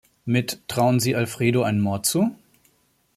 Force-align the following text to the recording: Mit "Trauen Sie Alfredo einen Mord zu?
Mit 0.25 0.67
"Trauen 0.67 0.99
Sie 0.99 1.13
Alfredo 1.15 1.61
einen 1.61 1.79
Mord 1.79 2.07
zu? 2.07 2.35